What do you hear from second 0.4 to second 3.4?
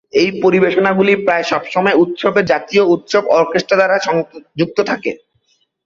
পরিবেশনাগুলি প্রায় সব সময় উৎসবের "জাতীয় উৎসব